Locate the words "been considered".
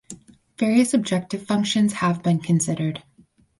2.23-3.03